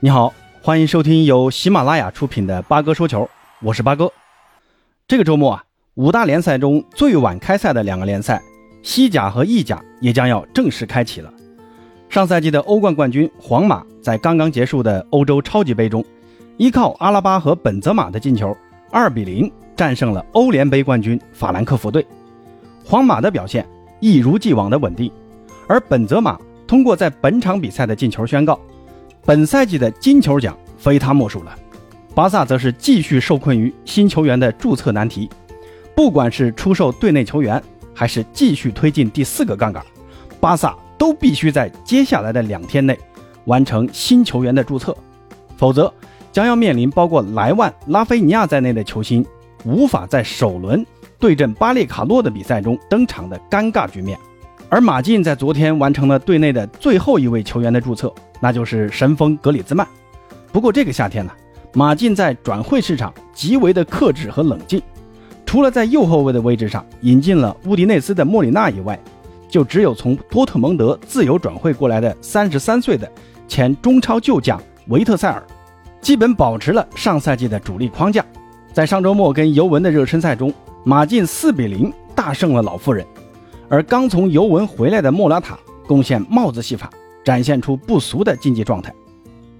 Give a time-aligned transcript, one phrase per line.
[0.00, 0.32] 你好，
[0.62, 3.28] 欢迎收听由喜马拉雅出品的八哥说球，
[3.60, 4.08] 我是八哥。
[5.08, 8.40] 这个周末啊，五大联赛中最晚开赛的两个联赛，
[8.80, 11.34] 西甲和意甲也将要正式开启了。
[12.08, 16.04] 上赛季的欧冠冠军皇马在刚刚结束的欧洲超级杯中，
[16.58, 18.56] 依靠阿拉巴和本泽马的进球，
[18.92, 22.06] 二比零战胜了欧联杯冠军法兰克福队。
[22.84, 23.66] 皇马的表现
[23.98, 25.10] 一如既往的稳定，
[25.66, 26.38] 而本泽马
[26.68, 28.56] 通过在本场比赛的进球宣告。
[29.24, 31.54] 本赛季的金球奖非他莫属了，
[32.14, 35.28] 巴萨则是继续受困于新球员的注册难题。
[35.94, 39.84] 不管是出售队内球员，还是继续推进第四个杠杆，
[40.40, 42.98] 巴萨都必须在接下来的两天内
[43.44, 44.96] 完成新球员的注册，
[45.56, 45.92] 否则
[46.32, 49.24] 将要面临包括莱万、拉菲尼亚在内的球星
[49.64, 50.86] 无法在首轮
[51.18, 54.16] 对阵巴列卡诺的比赛中登场的尴尬局面。
[54.68, 58.12] 而马竞在昨天完成了队内的最后一位球员的注册。
[58.40, 59.84] 那就是神锋格里兹曼。
[60.52, 61.32] 不过这个夏天呢，
[61.74, 64.80] 马竞在转会市场极为的克制和冷静。
[65.44, 68.98] 除了在右后卫的位置上引进了乌迪内斯的莫里纳以外，
[69.48, 73.10] 就只有从多特蒙德自由转会过来的三十三岁的
[73.48, 75.42] 前中超旧将维特塞尔，
[76.00, 78.24] 基本保持了上赛季的主力框架。
[78.72, 80.52] 在上周末跟尤文的热身赛中，
[80.84, 83.04] 马竞四比零大胜了老妇人。
[83.68, 86.90] 而刚从尤文回来的莫拉塔贡献帽子戏法。
[87.24, 88.90] 展现出不俗的竞技状态，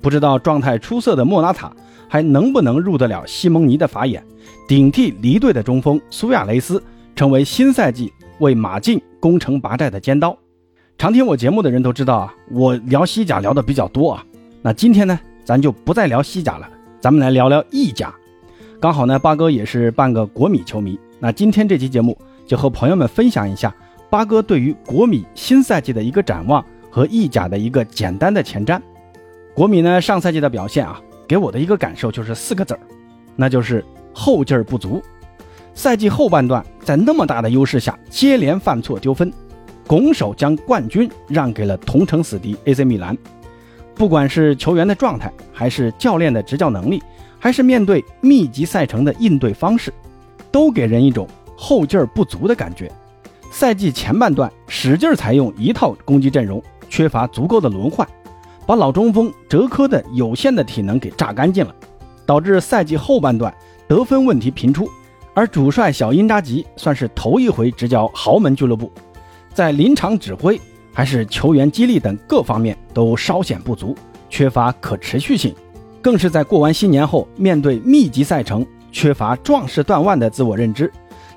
[0.00, 1.70] 不知道状态出色的莫拉塔
[2.08, 4.24] 还能不能入得了西蒙尼的法眼，
[4.66, 6.82] 顶替离队的中锋苏亚雷斯，
[7.14, 10.34] 成为新赛季为马竞攻城拔寨的尖刀。
[10.96, 14.24] 常听我节目的人都知道啊，我聊西甲聊的比较多啊。
[14.62, 16.66] 那今天呢，咱就不再聊西甲了，
[17.02, 18.14] 咱们来聊聊意甲。
[18.80, 23.74] 刚好呢，八哥也是半个国米球迷，那今天这期节目就和朋友们分享一下
[24.10, 26.64] 八哥对于国米新赛季的一个展望。
[26.90, 28.80] 和意甲的一个简单的前瞻，
[29.54, 32.80] 国米呢上赛季的表现啊，给我的一个感受就是四个字儿，
[33.36, 35.00] 那就是后劲儿不足。
[35.74, 39.30] 赛季后半段在那么大的优势下接连犯错丢分，
[39.86, 43.16] 拱手将冠军让给了同城死敌 AC 米兰。
[43.94, 47.00] 不管是球员的状态，还是教练的执教能力，
[47.38, 49.92] 还是面对密集赛程的应对方式，
[50.50, 52.90] 都给人一种后劲儿不足的感觉。
[53.58, 56.62] 赛季前半段使劲采用一套攻击阵容。
[56.88, 58.06] 缺乏足够的轮换，
[58.64, 61.74] 把老中锋哲科的有限的体能给榨干净了，
[62.24, 63.52] 导致赛季后半段
[63.88, 64.88] 得分问题频出。
[65.34, 68.92] 而主帅小因扎吉算是头一回执教豪门俱乐部，
[69.52, 70.60] 在临场指挥
[70.92, 73.92] 还是球员激励等各方面都稍显不足，
[74.30, 75.52] 缺乏可持续性，
[76.00, 80.90] 更是在过完新年后面对密集赛程，缺乏壮士断腕的自我认知，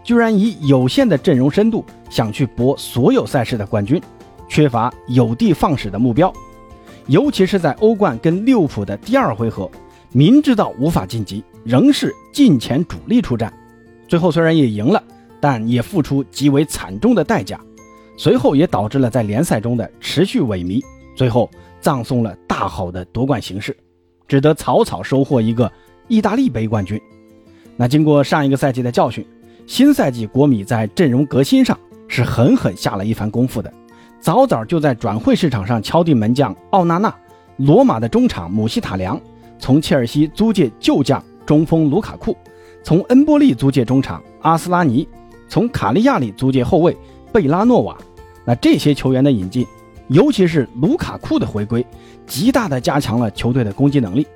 [0.03, 4.01] 居然以有限的阵容深度想去搏所有赛事的冠军。
[4.49, 6.33] 缺乏有的放矢的目标，
[7.07, 9.71] 尤其是在欧冠跟利物浦的第二回合，
[10.11, 13.53] 明知道无法晋级，仍是近前主力出战。
[14.09, 15.01] 最后虽然也赢了，
[15.39, 17.57] 但也付出极为惨重的代价。
[18.17, 20.83] 随后也导致了在联赛中的持续萎靡，
[21.15, 23.75] 最后葬送了大好的夺冠形势，
[24.27, 25.71] 只得草草收获一个
[26.09, 27.01] 意大利杯冠军。
[27.77, 29.25] 那经过上一个赛季的教训，
[29.67, 31.77] 新赛季国米在阵容革新上
[32.07, 33.71] 是狠狠下了一番功夫的。
[34.19, 37.13] 早早就在转会市场上敲定门将奥纳纳，
[37.57, 39.19] 罗马的中场姆希塔良，
[39.57, 42.37] 从切尔西租借旧将中锋卢卡库，
[42.83, 45.07] 从恩波利租借中场阿斯拉尼，
[45.47, 46.95] 从卡利亚里租借后卫
[47.31, 47.97] 贝拉诺瓦。
[48.45, 49.65] 那这些球员的引进，
[50.07, 51.85] 尤其是卢卡库的回归，
[52.27, 54.27] 极大的加强了球队的攻击能力。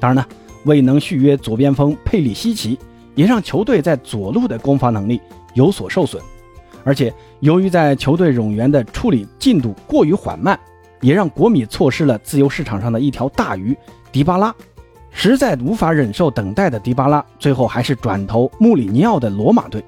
[0.00, 0.24] 当然呢，
[0.64, 2.78] 未能续约左边锋佩里西奇，
[3.18, 5.20] 也让球队在左路的攻防能力
[5.54, 6.22] 有所受损。
[6.84, 10.56] 而且，由于在球队冗员的处理进度过于缓慢，
[11.00, 13.76] 也让国米错失了自由市场上的一条大鱼
[14.12, 14.54] 迪巴拉。
[15.10, 19.82] 实在无法忍受等待的迪巴拉，最后还是转投穆里尼奥的罗马队。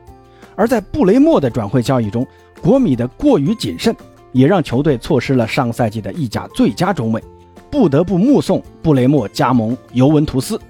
[0.56, 2.26] 而在布雷默的转会交易中，
[2.60, 3.94] 国米的过于谨慎，
[4.32, 7.22] 也让球队错失了上赛季的意甲最佳中卫，
[7.70, 10.60] 不得不目送布雷默加盟尤文图斯。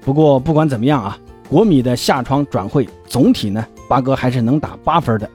[0.00, 1.16] 不过，不管怎么样啊，
[1.48, 5.28] 国米的下窗转会总体呢，八哥还是能打八分的。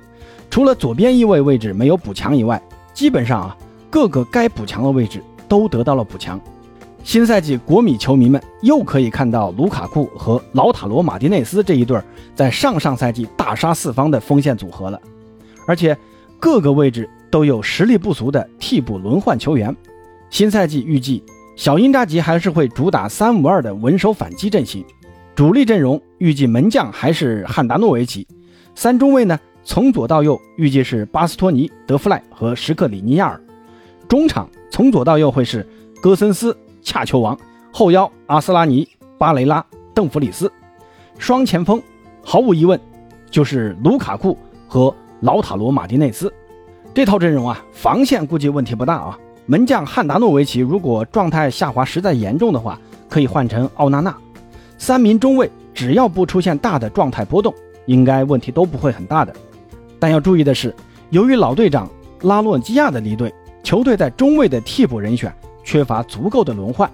[0.49, 2.61] 除了左边翼位位置没有补强以外，
[2.93, 3.57] 基本上啊
[3.89, 6.39] 各个该补强的位置都得到了补强。
[7.03, 11.99] 新赛季国米球迷们又可以看到卢卡库和劳塔罗马蒂内斯这一对
[12.33, 15.01] 在上上赛季大杀四方的锋线组合了，
[15.67, 15.97] 而且
[16.39, 19.75] 各个位置都有实力不俗的替补轮换球员。
[20.29, 21.23] 新赛季预计
[21.57, 24.85] 小因扎吉还是会主打三五二的稳守反击阵型，
[25.35, 28.27] 主力阵容预计门将还是汉达诺维奇，
[28.75, 29.39] 三中卫呢？
[29.63, 33.39] 从左到右，预计是巴斯托尼、德弗赖和什克里尼亚尔；
[34.07, 35.65] 中场从左到右会是
[36.01, 37.35] 戈森斯、恰球王
[37.71, 38.87] 后腰阿斯拉尼、
[39.17, 39.65] 巴雷拉、
[39.95, 40.51] 邓弗里斯，
[41.17, 41.81] 双前锋
[42.21, 42.79] 毫无疑问
[43.31, 44.37] 就是卢卡库
[44.67, 46.31] 和劳塔罗马丁内斯。
[46.93, 49.17] 这套阵容啊，防线估计问题不大啊。
[49.47, 54.15] 门将汉达诺维奇如果状态下滑实在严重的话，可以换成奥纳纳。
[54.83, 57.53] 三名中卫只要不出现大的状态波动，
[57.85, 59.33] 应该问题都不会很大的。
[59.97, 60.75] 但要注意的是，
[61.09, 61.89] 由于老队长
[62.23, 63.33] 拉洛基亚的离队，
[63.63, 65.33] 球队在中卫的替补人选
[65.63, 66.91] 缺乏足够的轮换。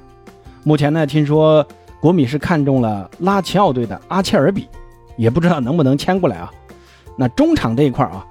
[0.63, 1.65] 目前呢，听说
[2.00, 4.68] 国米是看中了拉齐奥队的阿切尔比，
[5.18, 6.53] 也不知道能不能签过来啊。
[7.18, 8.24] 那中场这一块啊，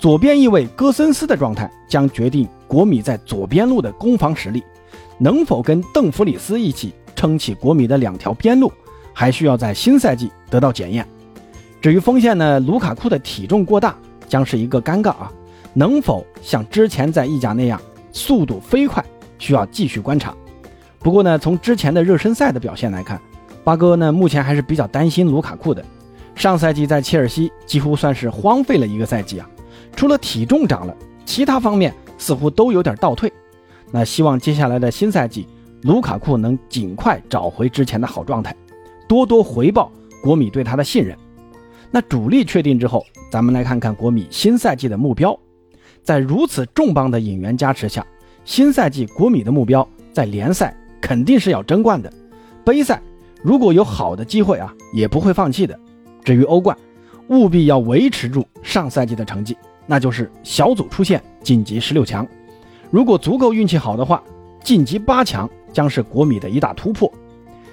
[0.00, 4.64] 左边一位戈森斯的状态将决定国米在左边路的攻防实力，
[5.18, 6.92] 能否跟邓弗里斯一起。
[7.14, 8.72] 撑起国米的两条边路，
[9.18, 11.04] 还需要在新赛季得到检验。
[11.80, 13.98] 至于锋线呢，卢卡库的体重过大
[14.28, 15.32] 将是一个尴尬啊，
[15.74, 17.80] 能否像之前在意甲那样
[18.12, 19.04] 速度飞快，
[19.36, 20.32] 需要继续观察。
[21.00, 23.20] 不过呢，从之前的热身赛的表现来看，
[23.64, 25.84] 八哥呢目前还是比较担心卢卡库的。
[26.36, 29.50] 上赛季在切尔西几乎算是荒废了一个赛季啊，
[29.96, 30.94] 除了体重涨了，
[31.26, 33.32] 其他方面似乎都有点倒退。
[33.90, 35.48] 那希望接下来的新赛季。
[35.82, 38.52] 卢卡库能尽快找回之前的好状态，
[39.08, 39.90] 多多回报
[40.22, 41.16] 国米对他的信任。
[41.90, 45.36] 那主力确定之后，咱们来看看国米新赛季的目标。
[46.04, 48.06] 在如此重磅的引援加持下，
[48.44, 52.12] 新赛季国米的目标在联赛肯定是要争冠的。
[52.64, 53.02] 杯赛
[53.42, 55.78] 如果有好的机会啊，也不会放弃的。
[56.22, 56.76] 至于欧冠，
[57.28, 59.56] 务必要维持住上赛季的成绩，
[59.86, 62.26] 那就是小组出线晋级十六强。
[62.90, 64.22] 如果足够运气好的话，
[64.62, 65.48] 晋级八强。
[65.70, 67.12] 将是国米的一大突破。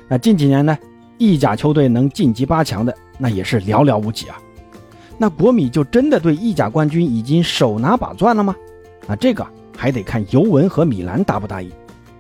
[0.09, 0.77] 那近几年呢，
[1.17, 4.37] 意甲球队能晋级八强的那也是寥寥无几啊。
[5.17, 8.55] 那国米就真的对意甲冠军已经手拿把攥了吗？
[9.07, 9.45] 啊，这个
[9.77, 11.71] 还得看尤文和米兰答不答应。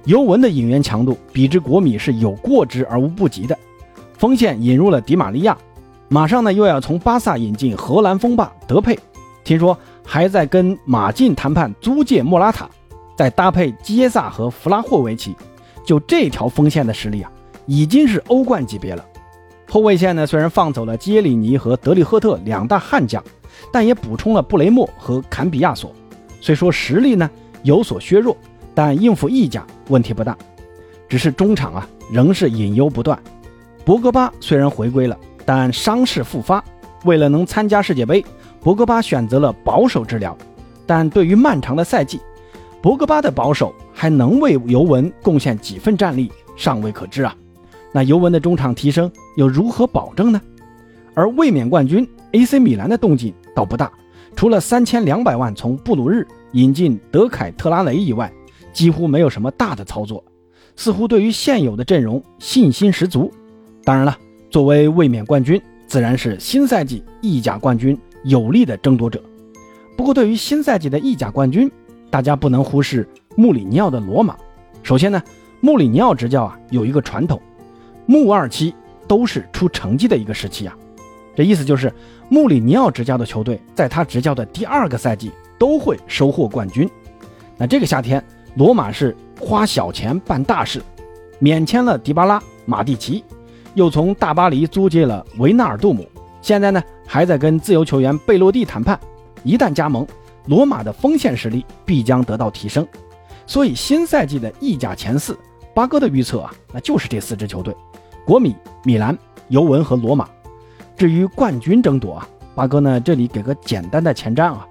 [0.05, 3.57] 尤文的引援强度比之国米是有过之而无不及的。
[4.17, 5.57] 锋线引入了迪马利亚，
[6.07, 8.97] 马上呢又要从巴萨引进荷兰锋霸德佩，
[9.43, 12.69] 听说还在跟马竞谈判租借莫拉塔，
[13.17, 15.35] 再搭配基耶萨和弗拉霍维奇。
[15.85, 17.31] 就这条锋线的实力啊，
[17.65, 19.05] 已经是欧冠级别了。
[19.67, 23.23] 后卫线呢，虽然放走了基耶里尼和德利赫特两大悍将，
[23.71, 25.91] 但也补充了布雷默和坎比亚索。
[26.39, 27.29] 虽说实力呢
[27.63, 28.37] 有所削弱，
[28.73, 30.37] 但应付意甲问题不大。
[31.09, 33.19] 只是中场啊，仍是隐忧不断。
[33.83, 36.63] 博格巴虽然回归了，但伤势复发，
[37.03, 38.23] 为了能参加世界杯，
[38.61, 40.37] 博格巴选择了保守治疗。
[40.85, 42.19] 但对于漫长的赛季，
[42.81, 43.73] 博格巴的保守。
[43.97, 47.33] 还能为尤文贡献几份战力，尚未可知啊。
[47.95, 50.41] 那尤文的中场提升又如何保证呢？
[51.13, 53.89] 而卫冕冠军 AC 米兰的动静倒不大，
[54.35, 58.29] 除了三千两百万从布鲁日引进德凯特拉雷以外，
[58.73, 60.21] 几乎没有什么大的操作，
[60.75, 63.31] 似乎对于现有的阵容信心十足。
[63.85, 64.17] 当然了，
[64.49, 69.23] 作为卫冕冠军，自然是新赛季意甲冠军有力的争夺者。
[69.95, 71.71] 不过，对于新赛季的意甲冠军，
[72.09, 73.07] 大家不能忽视。
[73.37, 74.35] 穆里尼奥的罗马，
[74.83, 75.23] 首先呢，
[75.61, 77.41] 穆里尼奥执教啊有一个传统，
[78.05, 78.73] 穆二期
[79.07, 80.75] 都是出成绩的一个时期啊，
[81.35, 81.91] 这意思就是
[82.29, 86.89] 穆里尼奥执教的球队在他执教的第二个赛季都会收获冠军。
[87.57, 88.23] 那这个夏天，
[88.55, 90.81] 罗马是花小钱办大事，
[91.39, 93.23] 免签了迪巴拉、马蒂奇，
[93.73, 96.07] 又从大巴黎租借了维纳尔杜姆，
[96.41, 98.99] 现在呢还在跟自由球员贝洛蒂谈判，
[99.43, 100.05] 一旦加盟，
[100.47, 102.85] 罗马的锋线实力必将得到提升。
[103.47, 105.37] 所以新赛季的意甲前四，
[105.73, 107.75] 八哥的预测啊，那就是这四支球队：
[108.25, 109.17] 国米、米兰、
[109.49, 110.27] 尤文和罗马。
[110.97, 114.67] 至于冠军争夺啊，八哥呢这里给个简单的前瞻啊，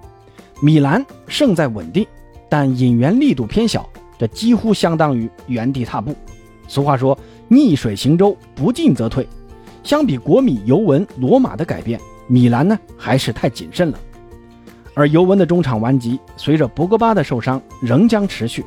[0.61, 2.05] 米兰胜在稳定，
[2.49, 6.13] 但引援力度偏小，这几乎相当于原地踏步。
[6.67, 9.27] 俗话说逆水行舟，不进则退。
[9.83, 13.99] 相比国米、尤文、罗马的改变，米兰呢还是太谨慎了。
[14.95, 18.65] 而尤文的中场顽疾，随着博格巴的受伤仍将持续。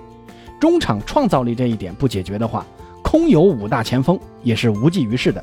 [0.60, 2.64] 中场创造力这一点不解决的话，
[3.10, 5.42] 空有五大前锋也是无济于事的。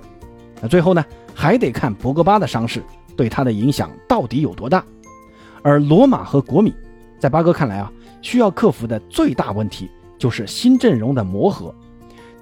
[0.61, 1.03] 那最后呢，
[1.33, 2.83] 还得看博格巴的伤势
[3.17, 4.85] 对他的影响到底有多大。
[5.63, 6.71] 而罗马和国米，
[7.19, 7.91] 在巴哥看来啊，
[8.21, 11.73] 需要克服的最大问题就是新阵容的磨合。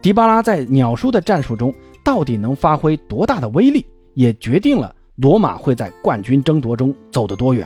[0.02, 7.66] 迪巴拉在鸟叔的战术中到底能发挥多大的威力，也决定了罗马会在冠军争夺中走得多远。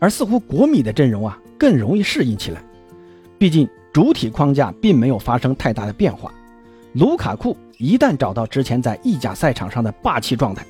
[0.00, 2.60] 而似乎国米的阵容啊更容易适应起来，
[3.38, 6.32] 毕竟主体框架并没有发生太大的变化。
[6.96, 10.64] 卢卡库一旦找到之前在意甲赛场上的霸气状态，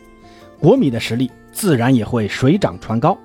[0.59, 3.17] 国米的实力自然也会水涨船高。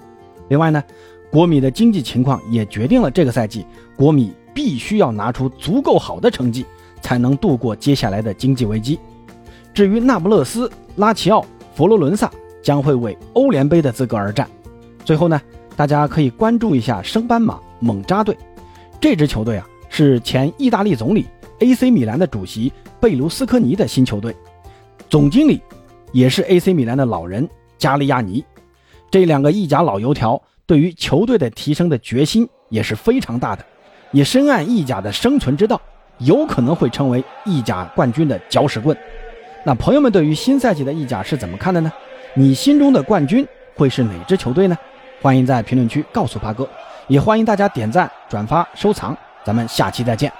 [0.49, 0.83] 另外呢，
[1.31, 3.65] 国米的经济情况也决定了这个赛季
[3.97, 6.63] 国米必须要拿出足够好的成绩，
[7.01, 8.99] 才能度过接下来的经济危机。
[9.73, 11.43] 至于那不勒斯、拉齐奥、
[11.73, 12.29] 佛罗伦萨
[12.61, 14.47] 将会为欧联杯的资格而战。
[15.03, 15.41] 最后呢，
[15.75, 18.37] 大家可以关注一下升班马猛扎队，
[18.99, 21.25] 这支球队啊是前意大利总理
[21.61, 24.33] AC 米兰的主席贝卢斯科尼的新球队，
[25.09, 25.59] 总经理
[26.13, 28.45] 也是 AC 米兰的老人加利亚尼。
[29.09, 33.65] 这两个意甲老油条对于球队的提升的决心也是非常大的，
[34.11, 35.81] 也深谙意甲的生存之道，
[36.19, 38.95] 有可能会成为意甲冠军的搅屎棍。
[39.65, 41.91] 那朋友们对于新赛季的意甲是怎么看的呢？
[42.35, 44.77] 你心中的冠军会是哪支球队呢？
[45.21, 46.69] 欢迎在评论区告诉八哥，
[47.07, 49.17] 也欢迎大家点赞、转发、收藏。
[49.43, 50.31] 咱们下期再见。